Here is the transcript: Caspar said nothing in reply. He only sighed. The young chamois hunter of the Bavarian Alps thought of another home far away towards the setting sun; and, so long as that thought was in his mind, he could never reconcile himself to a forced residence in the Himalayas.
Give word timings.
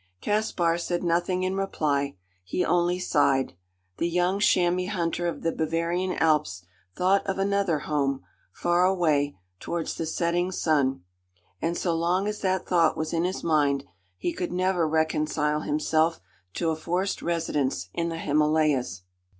Caspar 0.19 0.79
said 0.79 1.03
nothing 1.03 1.43
in 1.43 1.55
reply. 1.55 2.15
He 2.43 2.65
only 2.65 2.97
sighed. 2.97 3.53
The 3.97 4.09
young 4.09 4.39
chamois 4.39 4.87
hunter 4.89 5.27
of 5.27 5.43
the 5.43 5.51
Bavarian 5.51 6.13
Alps 6.17 6.65
thought 6.95 7.23
of 7.27 7.37
another 7.37 7.77
home 7.85 8.23
far 8.51 8.83
away 8.83 9.37
towards 9.59 9.93
the 9.93 10.07
setting 10.07 10.51
sun; 10.51 11.03
and, 11.61 11.77
so 11.77 11.93
long 11.93 12.27
as 12.27 12.41
that 12.41 12.65
thought 12.65 12.97
was 12.97 13.13
in 13.13 13.25
his 13.25 13.43
mind, 13.43 13.83
he 14.17 14.33
could 14.33 14.51
never 14.51 14.87
reconcile 14.89 15.59
himself 15.61 16.19
to 16.55 16.71
a 16.71 16.75
forced 16.75 17.21
residence 17.21 17.87
in 17.93 18.09
the 18.09 18.17
Himalayas. 18.17 19.03